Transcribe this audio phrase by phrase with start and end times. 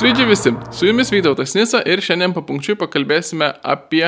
[0.00, 4.06] Sveiki visi, su jumis Vytautas Nisa ir šiandien papunkčiui pakalbėsime apie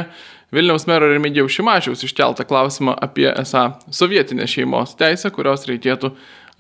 [0.56, 6.14] Vilniaus mero Remigijaus Šimašiaus iškeltą klausimą apie esą sovietinę šeimos teisę, kurios reikėtų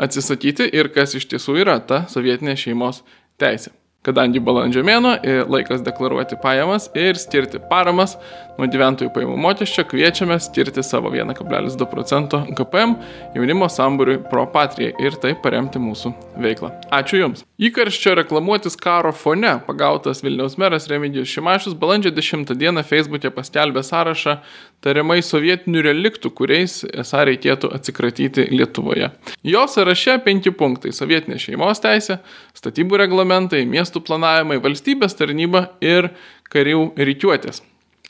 [0.04, 3.00] atsisakyti ir kas iš tiesų yra ta sovietinė šeimos
[3.40, 3.72] teisė.
[4.02, 5.12] Kadangi balandžio mėno
[5.46, 8.16] laikas deklaruoti pajamas ir skirti paramas
[8.58, 12.96] nuo gyventojų pajamų mokesčio, kviečiame skirti savo 1,2 procento GPM
[13.36, 16.10] jaunimo sambūriui Pro Patrijai ir taip paremti mūsų
[16.42, 16.72] veiklą.
[16.90, 17.46] Ačiū Jums.
[17.62, 24.40] Įkarščio reklamuotis karo fone pagautas Vilniaus meras Remigijus Šimašius balandžio 10 dieną Facebook'e paskelbė sąrašą
[24.82, 29.10] tariamai sovietinių reliktų, kuriais esą reikėtų atsikratyti Lietuvoje.
[29.46, 32.18] Jo sąraše penki punktai- sovietinė šeimos teisė,
[32.54, 36.10] statybų reglamentai, miestų planavimai, valstybės tarnyba ir
[36.50, 37.62] karių rykiuotės.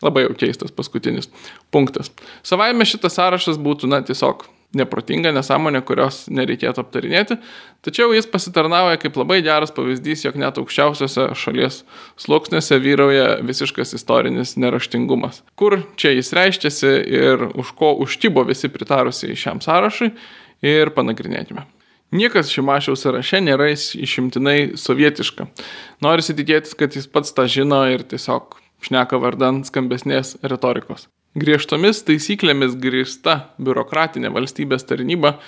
[0.03, 1.29] Labai jau keistas paskutinis
[1.71, 2.11] punktas.
[2.43, 4.43] Savaime šitas sąrašas būtų, na, tiesiog
[4.77, 7.37] neprotinga nesąmonė, kurios nereikėtų aptarinėti,
[7.85, 11.83] tačiau jis pasitarnauja kaip labai geras pavyzdys, jog net aukščiausiose šalies
[12.23, 15.43] sluoksniuose vyrauja visiškas istorinis neraštingumas.
[15.59, 20.13] Kur čia jis reiškiasi ir už ko užtybo visi pritarusiai šiam sąrašui
[20.65, 21.67] ir panagrinėkime.
[22.13, 25.47] Niekas Šimašiaus sąraše nėra išimtinai sovietiška.
[26.05, 31.09] Norisi tikėtis, kad jis pats tą žino ir tiesiog šneka vardant skambesnės retorikos.
[31.33, 35.39] Griežtomis taisyklėmis grįžta biurokratinė valstybės tarnyba,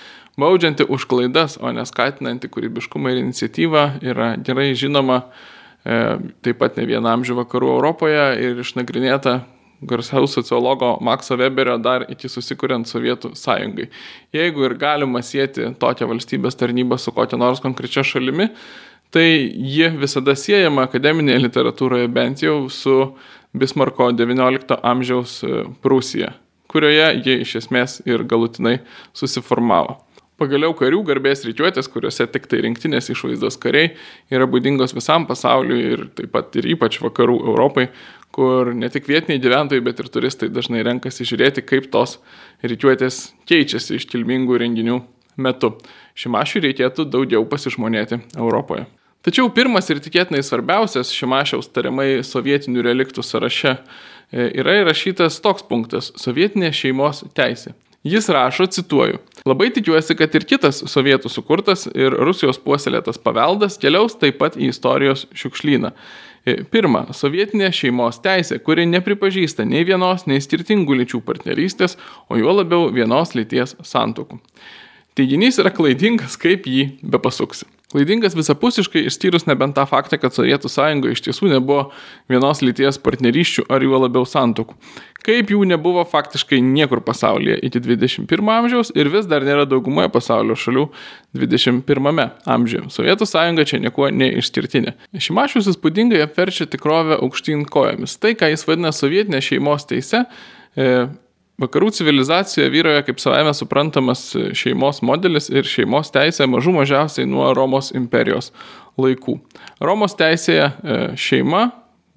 [0.41, 5.99] baudžianti už klaidas, o neskatinanti kūrybiškumą ir iniciatyvą, yra gerai žinoma e,
[6.41, 9.43] taip pat ne vienam amžių vakarų Europoje ir išnagrinėta
[9.85, 13.91] garsaus sociologo Makso Weberio dar iki susikuriant Sovietų sąjungai.
[14.33, 18.49] Jeigu ir galima sėti tokią valstybės tarnybą su kokia nors konkrečia šalimi,
[19.15, 22.97] tai ji visada siejama akademinėje literatūroje bent jau su
[23.55, 26.33] Bismarko XIX amžiaus e, Prūsija,
[26.71, 28.81] kurioje ji iš esmės ir galutinai
[29.15, 30.01] susiformavo.
[30.35, 33.93] Pagaliau karių garbės ryčiuotės, kuriuose tik tai rinktinės išvaizdos kariai
[34.35, 37.87] yra būdingos visam pasauliu ir taip pat ir ypač vakarų Europai,
[38.35, 42.17] kur ne tik vietiniai gyventojai, bet ir turistai dažnai renkasi žiūrėti, kaip tos
[42.67, 44.99] ryčiuotės keičiasi iškilmingų renginių
[45.47, 45.77] metu.
[46.19, 48.89] Šimašiui reikėtų daugiau pasižmonėti Europoje.
[49.25, 56.11] Tačiau pirmas ir tikėtinai svarbiausias Šimašiaus tariamai sovietinių reliktų sąraše e, yra įrašytas toks punktas-
[56.25, 57.73] sovietinė šeimos teisė.
[58.05, 59.17] Jis rašo, cituoju,
[59.49, 64.69] labai tikiuosi, kad ir kitas sovietų sukurtas ir Rusijos puoselėtas paveldas keliaus taip pat į
[64.69, 65.95] istorijos šiukšlyną.
[66.45, 71.97] E, pirma, sovietinė šeimos teisė, kuri nepripažįsta nei vienos, nei skirtingų lyčių partnerystės,
[72.29, 74.37] o juo labiau vienos lyties santokų.
[75.17, 77.65] Teiginys yra klaidingas, kaip jį bepasuksi.
[77.95, 81.93] Klaidingas visapusiškai, išskyrus nebent tą faktą, kad Sovietų sąjungoje iš tiesų nebuvo
[82.27, 84.75] vienos lyties partnerysčių ar juo labiau santokų.
[85.25, 90.59] Kaip jų nebuvo faktiškai niekur pasaulyje iki 21 amžiaus ir vis dar nėra daugumoje pasaulio
[90.59, 90.89] šalių
[91.39, 92.25] 21
[92.57, 92.91] amžiuje.
[92.93, 94.97] Sovietų sąjunga čia niekuo neišskirtinė.
[95.15, 98.19] Šimašius įspūdingai apverčia tikrovę aukštyn kojomis.
[98.19, 100.27] Tai, ką jis vadina sovietinė šeimos teise,
[100.75, 101.07] e,
[101.63, 104.25] Vakarų civilizacijoje vyroja kaip savame suprantamas
[104.59, 108.51] šeimos modelis ir šeimos teisė mažų mažiausiai nuo Romos imperijos
[108.99, 109.37] laikų.
[109.79, 111.69] Romos teisėje e, šeima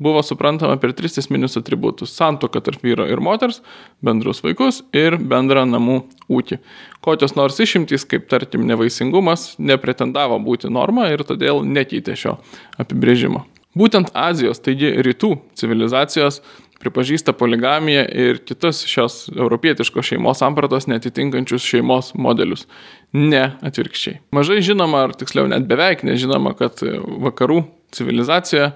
[0.02, 3.62] buvo suprantama per tris esminius atributus- santoka tarp vyro ir moters,
[4.02, 6.00] bendrus vaikus ir bendrą namų
[6.30, 6.58] ūkį.
[7.02, 12.38] Kokios nors išimtys, kaip tarkim nevaisingumas, nepretendavo būti norma ir todėl nekeitė šio
[12.80, 13.46] apibrėžimo.
[13.78, 16.42] Būtent Azijos, taigi rytų civilizacijos
[16.82, 22.68] pripažįsta poligamiją ir kitus šios europietiškos šeimos sampratos netitinkančius šeimos modelius.
[23.14, 24.22] Ne atvirkščiai.
[24.36, 26.84] Mažai žinoma, ar tiksliau net beveik nežinoma, kad
[27.28, 27.64] vakarų
[27.96, 28.72] civilizacija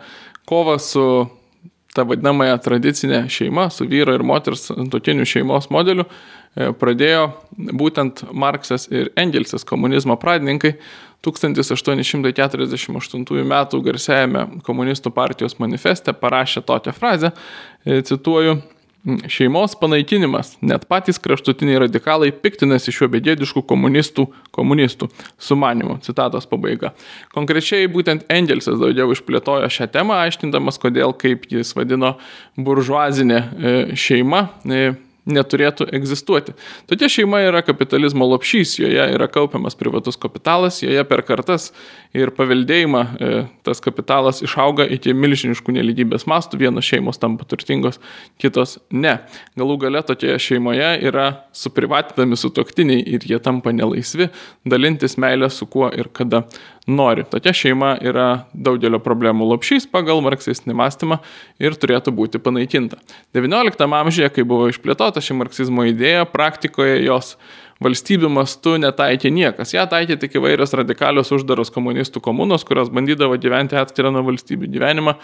[0.49, 1.05] kova su
[1.95, 6.05] ta vadinamąją tradicinė šeima, su vyro ir moters antotinių šeimos modeliu,
[6.55, 10.73] pradėjo būtent Marksas ir Engelsas, komunizmo pradininkai,
[11.21, 13.53] 1848 m.
[13.85, 17.29] garsiajame komunistų partijos manifeste parašė tokią frazę,
[17.85, 18.57] e, cituoju,
[19.01, 20.59] Šeimos panaikinimas.
[20.61, 25.07] Net patys kraštutiniai radikalai piktinasi šiuo begėdišku komunistų, komunistų
[25.41, 25.95] sumanimu.
[26.05, 26.91] Citatos pabaiga.
[27.33, 32.13] Konkrečiai būtent Engelsas daugiau išplėtojo šią temą, aiškindamas, kodėl, kaip jis vadino,
[32.61, 34.91] buržuazinė e, šeima e,
[35.33, 36.55] neturėtų egzistuoti.
[36.89, 41.69] Tokia šeima yra kapitalizmo lopšys, joje yra kaupiamas privatus kapitalas, joje per kartas
[42.17, 43.31] ir paveldėjimą e,
[43.65, 48.01] tas kapitalas išauga iki milžiniškų neligybės mastų, vienos šeimos tampa turtingos,
[48.41, 49.17] kitos ne.
[49.59, 54.29] Galų gale tokioje šeimoje yra suprivatinami sutoktiniai ir jie tampa nelaisvi
[54.67, 56.45] dalintis meilę su kuo ir kada
[56.91, 57.25] nori.
[57.31, 61.19] Tokia šeima yra daugelio problemų lopšys pagal marksistinį mąstymą
[61.61, 62.99] ir turėtų būti panaikinta.
[63.35, 67.35] XIX amžiuje, kai buvo išplėtota ši marksizmo idėja, praktikoje jos
[67.81, 69.73] valstybių mastu netaikė niekas.
[69.73, 75.15] Ja taikė tik įvairios radikalios uždaros komunistų komunos, kurios bandydavo gyventi atskirą nuo valstybių gyvenimą.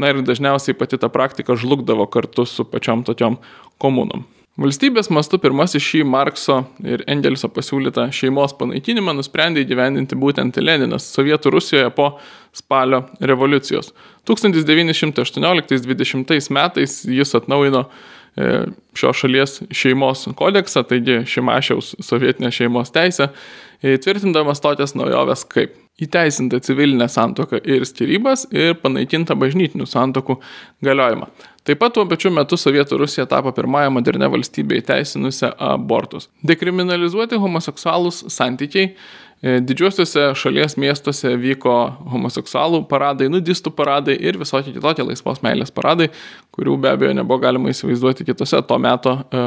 [0.00, 3.36] Na ir dažniausiai pati ta praktika žlugdavo kartu su pačiom tokiom
[3.82, 4.24] komunom.
[4.56, 11.50] Valstybės mastu pirmasis šį Markso ir Engelso pasiūlytą šeimos panaikinimą nusprendė įgyvendinti būtent Leninas Sovietų
[11.52, 12.16] Rusijoje po
[12.56, 13.92] spalio revoliucijos.
[14.24, 23.36] 1918-20 metais jis atnaujino e, šios šalies šeimos kodeksą, taigi Šimašiaus sovietinė šeimos teisė,
[23.84, 30.40] tvirtindamas tokias naujoves kaip įteisinta civilinė santoka ir skirybas ir panaikinta bažnytinių santokų
[30.88, 31.28] galiojimą.
[31.66, 36.28] Taip pat tuo pačiu metu Sovietų Rusija tapo pirmąją modernę valstybę įteisinusią abortus.
[36.46, 41.74] Dekriminalizuoti homoseksualūs santykiai e, Didžiuosiuose šalies miestuose vyko
[42.12, 46.12] homoseksualų paradai, nudistų paradai ir visokie kitokie laisvos meilės paradai,
[46.54, 49.44] kurių be abejo nebuvo galima įsivaizduoti kitose to meto e,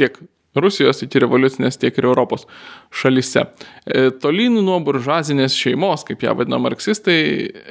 [0.00, 0.16] tiek
[0.62, 2.46] Rusijos iki revoliucinės, tiek ir Europos
[2.94, 3.44] šalise.
[3.86, 7.18] E, tolyn nuo buržuazinės šeimos, kaip ją vadina marksistai,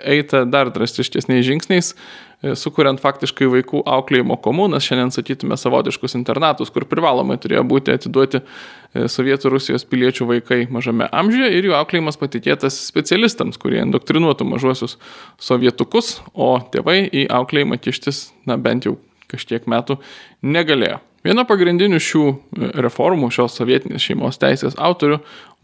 [0.07, 6.87] eita dar drastiškesniais žingsniais, e, sukuriant faktiškai vaikų auklėjimo komunas, šiandien sakytume savotiškus internatus, kur
[6.89, 12.79] privalomai turėjo būti atiduoti e, Sovietų Rusijos piliečių vaikai mažame amžiuje ir jų auklėjimas patikėtas
[12.91, 14.99] specialistams, kurie indoktrinuotų mažuosius
[15.41, 18.97] sovietukus, o tėvai į auklėjimą kištis, na bent jau
[19.31, 19.99] kažkiek metų
[20.45, 21.01] negalėjo.
[21.27, 25.17] Viena pagrindinių šių e, reformų, šios sovietinės šeimos teisės autorių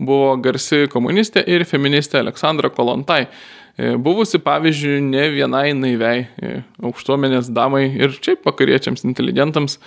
[0.03, 3.21] buvo garsi komunistė ir feministė Aleksandra Kolontai,
[3.77, 9.79] e, buvusi pavyzdžiui ne vienai naiviai e, aukštuomenės damai ir šiaip vakariečiams inteligentams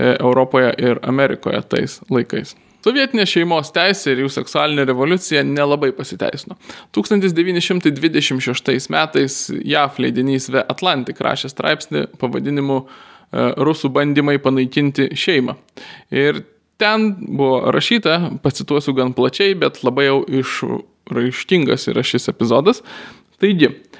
[0.00, 2.54] Europoje ir Amerikoje tais laikais.
[2.80, 6.56] Sovietinė šeimos teisė ir jų seksualinė revoliucija nelabai pasiteisino.
[6.96, 12.78] 1926 metais JAF leidinys The Atlantic rašė straipsnį pavadinimu
[13.32, 15.54] rusų bandymai panaikinti šeimą.
[16.10, 16.42] Ir
[16.80, 22.82] ten buvo rašyta, pacituosiu gan plačiai, bet labai jau išraiškingas yra šis epizodas.
[23.40, 23.99] Taigi, E,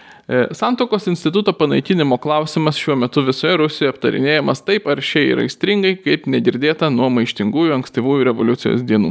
[0.53, 6.87] Santokos instituto panaikinimo klausimas šiuo metu visoje Rusijoje aptarinėjamas taip aršiai ir aistringai, kaip negirdėta
[6.95, 9.11] nuo maištingųjų ankstyvųjų revoliucijos dienų.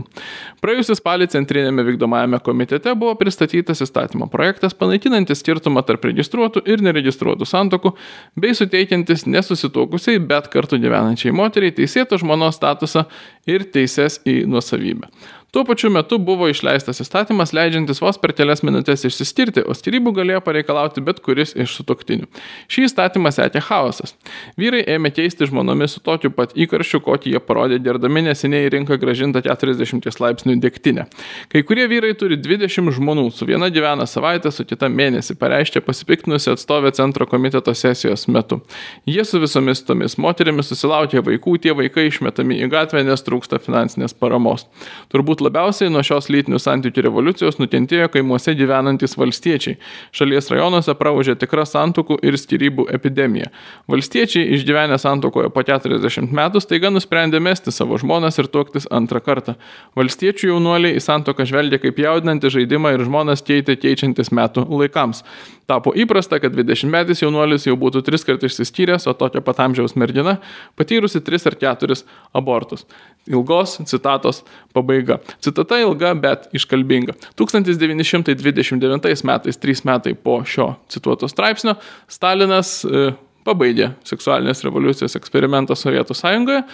[0.63, 7.49] Praėjusį spalį Centrinėme vykdomajame komitete buvo pristatytas įstatymo projektas panaikinantis skirtumą tarp registruotų ir neregistruotų
[7.51, 7.91] santokų,
[8.39, 13.09] bei suteikiantis nesusituokusiai, bet kartu gyvenančiai moteriai teisėto žmonos statusą
[13.49, 15.11] ir teises į nuosavybę.
[15.51, 20.43] Tuo pačiu metu buvo išleistas įstatymas, leidžiantis vos per kelias minutės išsiskirti, o skirybų galėjo
[20.45, 22.27] pareikalauti bet kuris iš sutoktinių.
[22.69, 24.13] Šį įstatymą sekė chaosas.
[24.61, 28.99] Vyrai ėmė keisti žmonomis su tokiu pat įkarščiu, kokį jie parodė dėrdami neseniai į rinką
[29.01, 31.07] gražintą 40 laipsnių degtinę.
[31.49, 36.53] Kai kurie vyrai turi 20 žmonų, su viena gyvena savaitę, su kita mėnesį, pareiškė pasipiktinusi
[36.53, 38.61] atstovė centro komiteto sesijos metu.
[39.09, 44.13] Jie su visomis tomis moterimis susilaukė vaikų, tie vaikai išmetami į gatvę, nes trūksta finansinės
[44.13, 44.69] paramos.
[45.09, 49.77] Turbūt Turbūt labiausiai nuo šios lytinių santykių revoliucijos nukentėjo kaimuose gyvenantis valstiečiai.
[50.11, 53.47] Šalies rajonuose praužė tikra santokų ir skirybų epidemija.
[53.87, 59.55] Valstiečiai išgyvenę santokoje po 40 metų staiga nusprendė mesti savo žmonas ir tuoktis antrą kartą.
[59.95, 65.23] Valstiečių jaunuoliai į santoką žvelgia kaip jaudinantį žaidimą ir žmonas keitė keičiantis metų laikams.
[65.69, 69.93] Tapo įprasta, kad 20 metais jaunuolis jau būtų tris kartus išsiskyręs, o tokio pat amžiaus
[69.99, 70.39] mergina
[70.79, 71.99] patyrusi 3 ar 4
[72.33, 72.87] abortus.
[73.29, 74.41] Ilgos citatos
[74.73, 75.19] pabaiga.
[75.45, 77.13] Citata ilga, bet iškalbinga.
[77.37, 81.77] 1929 metais, trys metai po šio cituoto straipsnio,
[82.09, 83.11] Stalinas e,
[83.47, 86.67] pabaigė seksualinės revoliucijos eksperimentą Sovietų sąjungoje e,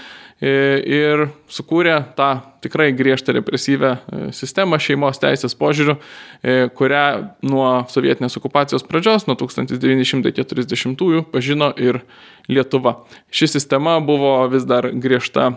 [0.98, 2.29] ir sukūrė tą
[2.65, 4.00] tikrai griežtą represyvę e,
[4.36, 5.95] sistemą šeimos teisės požiūrių,
[6.77, 7.05] kurią
[7.48, 12.01] nuo sovietinės okupacijos pradžios, nuo 1940-ųjų pažino ir
[12.51, 12.93] Lietuva.
[13.34, 15.53] Ši sistema buvo vis dar griežta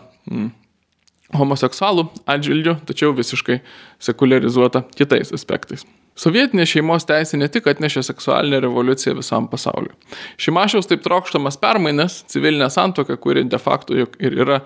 [1.36, 3.60] homoseksualų atžvilgių, tačiau visiškai
[4.08, 5.84] sekularizuota kitais aspektais.
[6.18, 9.92] Sovietinė šeimos teisė ne tik atnešė seksualinę revoliuciją visam pasauliu.
[10.40, 14.60] Šimašiaus taip trokštamas permainas, civilinė santoka, kuri de facto juk ir yra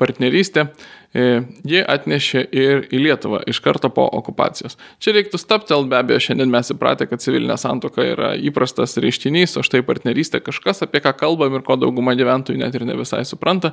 [0.00, 0.66] partnerystė,
[1.16, 1.24] e,
[1.64, 4.76] ji atnešė ir į Lietuvą iš karto po okupacijos.
[5.00, 9.64] Čia reiktų staptelt, be abejo, šiandien mes įpratę, kad civilinė santoka yra įprastas reiškinys, o
[9.66, 13.72] štai partnerystė kažkas, apie ką kalbam ir ko dauguma gyventojų net ir ne visai supranta.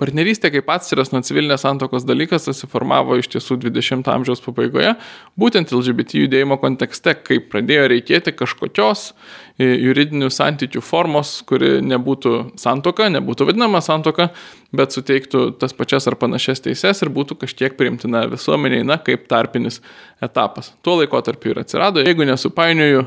[0.00, 4.94] Partnerystė kaip atsiras nuo civilinės santokos dalykas susiformavo iš tiesų 20-ojo amžiaus pabaigoje,
[5.40, 9.10] būtent LGBT judėjimo kontekste, kai pradėjo reikėti kažkokios
[9.58, 14.28] juridinių santykių formos, kuri nebūtų santoka, nebūtų vadinama santoka,
[14.74, 19.80] bet suteiktų tas pačias ar panašias teises ir būtų kažkiek priimtina visuomeniai, na, kaip tarpinis
[20.22, 20.72] etapas.
[20.82, 23.06] Tuo laikotarpiu ir atsirado, jeigu nesupainioju,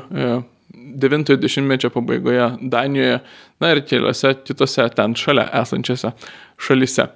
[0.98, 3.20] 90-mečio pabaigoje Danijoje,
[3.60, 6.14] na ir keliose kitose ten šalia esančiose
[6.60, 7.10] šalise.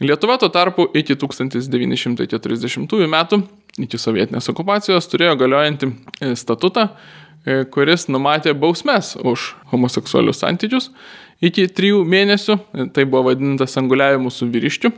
[0.00, 3.38] Lietuva tuo tarpu iki 1940 metų,
[3.80, 7.25] iki sovietinės okupacijos, turėjo galiojantį e, statutą, e,
[7.70, 10.90] kuris numatė bausmes už homoseksualius santykius
[11.44, 14.92] iki trijų mėnesių, e, tai buvo vadintas anguliavimu su vyriškiu,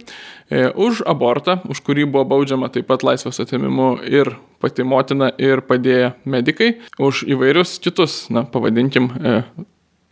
[0.81, 4.31] už abortą, už kurį buvo baudžiama taip pat laisvės atimimu ir
[4.62, 9.11] pati motina ir padėję medikai, už įvairius kitus, na, pavadinkim,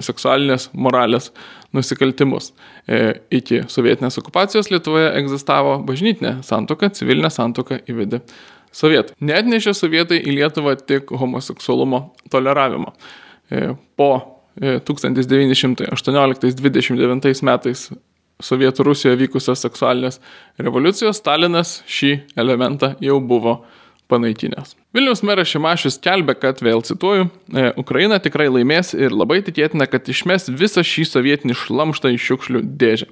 [0.02, 1.30] seksualinės moralės
[1.76, 2.52] nusikaltimus.
[2.86, 8.22] E, iki sovietinės okupacijos Lietuvoje egzistavo bažnytinė santoka, civilinė santoka įvedė
[8.76, 9.16] sovietai.
[9.24, 11.98] Net nešė sovietai į Lietuvą tik homoseksualumo
[12.32, 12.90] toleravimą.
[13.50, 14.10] E, po
[14.60, 17.90] 1918-29 e, metais
[18.42, 20.20] Sovietų Rusijoje vykusios seksualinės
[20.60, 23.64] revoliucijos Stalinas šį elementą jau buvo
[24.12, 24.76] panaikinęs.
[24.94, 27.28] Vilniaus meras Šimašius kelbė, kad, vėl cituoju, e,
[27.80, 33.06] Ukraina tikrai laimės ir labai tikėtina, kad išmes visą šį sovietinį šlamštą į šiukšlių dėžę.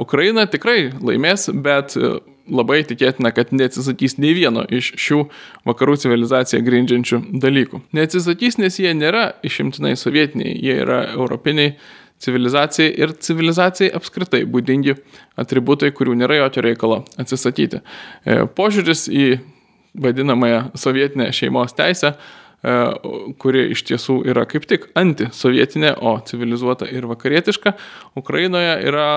[0.00, 1.94] Ukraina tikrai laimės, bet
[2.50, 5.22] labai tikėtina, kad neatsisakys nei vieno iš šių
[5.68, 7.82] vakarų civilizaciją grindžiančių dalykų.
[7.96, 11.76] Neatsisakys, nes jie nėra išimtinai sovietiniai, jie yra europiniai
[12.18, 14.96] civilizacijai ir civilizacijai apskritai būdingi
[15.38, 17.82] atributai, kurių nėra jokio reikalo atsisakyti.
[18.58, 19.28] Požiūris į
[19.98, 22.74] vadinamąją sovietinę šeimos teisę, e,
[23.38, 27.74] kuri iš tiesų yra kaip tik antisovietinė, o civilizuota ir vakarietiška,
[28.18, 29.08] Ukrainoje yra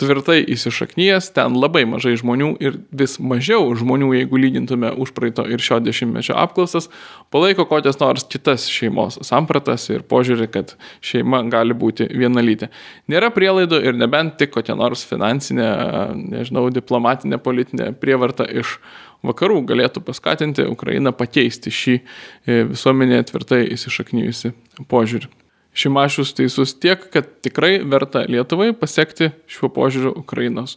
[0.00, 5.80] tvirtai įsišaknyjęs, ten labai mažai žmonių ir vis mažiau žmonių, jeigu lygintume užpraeito ir šio
[5.84, 6.88] dešimtmečio apklausas,
[7.32, 12.70] palaiko kokias nors kitas šeimos sampratas ir požiūrį, kad šeima gali būti vienalytė.
[13.12, 15.68] Nėra prielaidų ir nebent tik kokia nors finansinė,
[16.16, 18.78] nežinau, diplomatinė, politinė prievarta iš
[19.26, 24.54] vakarų galėtų paskatinti Ukrainą pakeisti šį e, visuomenėje tvirtai įsišaknyjusi
[24.88, 25.39] požiūrį.
[25.74, 30.76] Šimašius teisus tiek, kad tikrai verta Lietuvai pasiekti šiuo požiūriu Ukrainos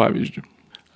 [0.00, 0.42] pavyzdžių.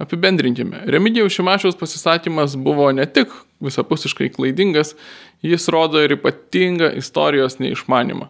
[0.02, 0.84] Apibendrinkime.
[0.86, 4.94] Remigijaus Šimašiaus pasisakymas buvo ne tik visapusiškai klaidingas,
[5.42, 8.28] jis rodo ir ypatingą istorijos neišmanimą.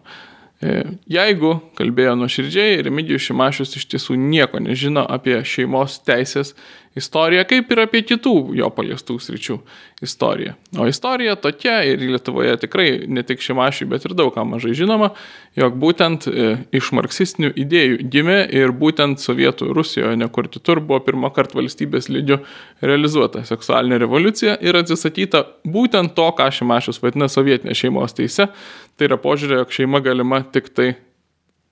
[0.59, 6.51] E, jeigu kalbėjo nuoširdžiai, Remigijus Šimašius iš tiesų nieko nežino apie šeimos teisės
[6.99, 9.57] istoriją, kaip ir apie kitų jo paliestų sričių
[10.05, 10.55] istoriją.
[10.79, 15.11] O istorija tokia ir Lietuvoje tikrai ne tik Šimašiui, bet ir daug kam mažai žinoma,
[15.59, 21.33] jog būtent e, iš marksistinių idėjų gimė ir būtent Sovietų Rusijoje, nekur kitur, buvo pirmą
[21.35, 22.39] kartą valstybės lygių
[22.85, 28.51] realizuota seksualinė revoliucija ir atsisakyta būtent to, ką Šimašius vadina sovietinė šeimos teise,
[28.99, 30.89] Tai yra požiūrė, jog šeima galima tik tai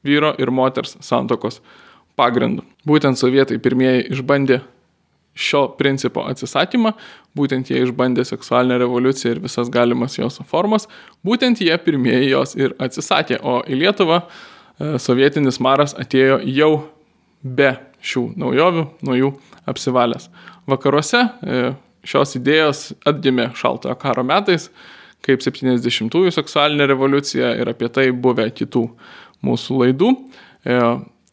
[0.08, 1.60] vyro ir moters santokos
[2.16, 2.64] pagrindu.
[2.88, 4.62] Būtent sovietai pirmieji išbandė
[5.38, 6.94] šio principo atsisakymą,
[7.38, 10.88] būtent jie išbandė seksualinę revoliuciją ir visas galimas jos formas,
[11.26, 16.72] būtent jie pirmieji jos ir atsisakė, o į Lietuvą e, sovietinis maras atėjo jau
[17.44, 19.34] be šių naujovių, nuo jų
[19.70, 20.30] apsivalęs.
[20.70, 21.64] Vakaruose e,
[22.08, 24.70] šios idėjos atgimė šaltojo karo metais,
[25.26, 28.86] kaip 70-ųjų seksualinė revoliucija ir apie tai buvę kitų
[29.46, 30.12] mūsų laidų.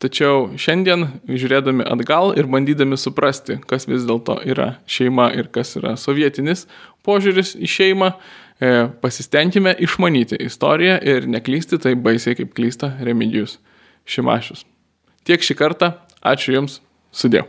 [0.03, 5.95] Tačiau šiandien, žiūrėdami atgal ir bandydami suprasti, kas vis dėlto yra šeima ir kas yra
[6.01, 6.67] sovietinis
[7.07, 8.11] požiūris į šeimą,
[8.59, 8.73] e,
[9.05, 13.61] pasistengime išmanyti istoriją ir neklysti taip baisiai, kaip klysta Remigijus
[14.05, 14.67] Šimašius.
[15.25, 16.83] Tiek šį kartą, ačiū Jums,
[17.15, 17.49] sudėjau.